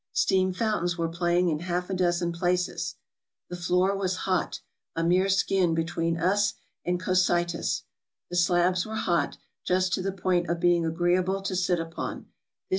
Steam 0.13 0.51
fountains 0.51 0.97
were 0.97 1.07
playing 1.07 1.49
in 1.49 1.59
half 1.59 1.87
a 1.87 1.93
dozen 1.93 2.31
places. 2.31 2.95
The 3.49 3.55
floor 3.55 3.95
was 3.95 4.15
hot— 4.25 4.59
a 4.95 5.03
mere 5.03 5.29
skin 5.29 5.75
between 5.75 6.17
us 6.17 6.55
and 6.83 6.99
Cocytus. 6.99 7.83
The 8.31 8.35
slabs 8.35 8.83
were 8.83 8.95
hot, 8.95 9.37
just 9.63 9.93
to 9.93 10.01
the 10.01 10.11
point 10.11 10.49
of 10.49 10.59
being 10.59 10.87
agreeable 10.87 11.43
to 11.43 11.55
sit 11.55 11.79
upon. 11.79 12.25